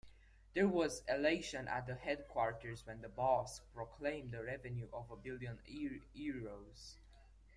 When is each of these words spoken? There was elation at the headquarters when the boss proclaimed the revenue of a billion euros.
There 0.55 0.67
was 0.67 1.03
elation 1.07 1.67
at 1.67 1.85
the 1.85 1.93
headquarters 1.93 2.83
when 2.87 3.01
the 3.01 3.07
boss 3.07 3.59
proclaimed 3.75 4.31
the 4.31 4.43
revenue 4.43 4.87
of 4.91 5.11
a 5.11 5.15
billion 5.15 5.59
euros. 6.15 6.95